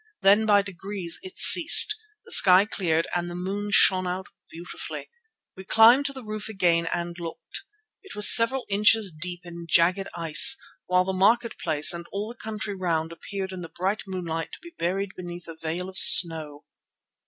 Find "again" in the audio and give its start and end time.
6.49-6.87